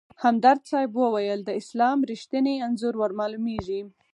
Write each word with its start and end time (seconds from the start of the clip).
همدرد 0.23 0.61
صیب 0.69 0.93
ویل: 0.99 1.39
د 1.45 1.49
اسلام 1.61 1.97
رښتیني 2.09 2.55
انځور 2.65 2.95
ورمالومېږي. 2.97 3.81